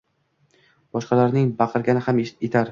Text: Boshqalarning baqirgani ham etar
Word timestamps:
Boshqalarning 0.97 1.53
baqirgani 1.63 2.07
ham 2.09 2.27
etar 2.51 2.69